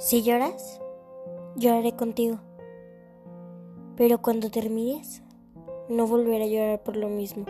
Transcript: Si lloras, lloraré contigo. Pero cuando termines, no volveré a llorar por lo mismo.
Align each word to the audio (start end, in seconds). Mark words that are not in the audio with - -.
Si 0.00 0.22
lloras, 0.22 0.80
lloraré 1.56 1.94
contigo. 1.94 2.38
Pero 3.96 4.22
cuando 4.22 4.50
termines, 4.50 5.22
no 5.90 6.06
volveré 6.06 6.44
a 6.44 6.46
llorar 6.46 6.82
por 6.82 6.96
lo 6.96 7.10
mismo. 7.10 7.44